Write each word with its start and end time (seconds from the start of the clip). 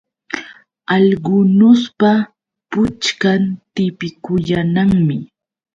Algunuspa 0.95 2.11
puchkan 2.71 3.41
tipikuyanmi. 3.73 5.17